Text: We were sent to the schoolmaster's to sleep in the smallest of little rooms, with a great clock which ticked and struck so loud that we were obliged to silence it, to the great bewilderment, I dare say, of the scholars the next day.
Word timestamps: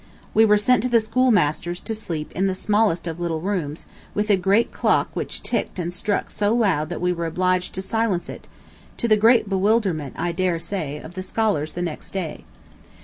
We 0.33 0.45
were 0.45 0.57
sent 0.57 0.81
to 0.81 0.89
the 0.89 0.99
schoolmaster's 0.99 1.79
to 1.81 1.93
sleep 1.93 2.31
in 2.31 2.47
the 2.47 2.55
smallest 2.55 3.05
of 3.05 3.19
little 3.19 3.39
rooms, 3.39 3.85
with 4.15 4.31
a 4.31 4.35
great 4.35 4.71
clock 4.71 5.09
which 5.13 5.43
ticked 5.43 5.77
and 5.77 5.93
struck 5.93 6.31
so 6.31 6.55
loud 6.55 6.89
that 6.89 7.01
we 7.01 7.13
were 7.13 7.27
obliged 7.27 7.75
to 7.75 7.83
silence 7.83 8.27
it, 8.27 8.47
to 8.97 9.07
the 9.07 9.15
great 9.15 9.47
bewilderment, 9.47 10.15
I 10.17 10.31
dare 10.31 10.57
say, 10.57 10.97
of 10.97 11.13
the 11.13 11.21
scholars 11.21 11.73
the 11.73 11.83
next 11.83 12.13
day. 12.13 12.45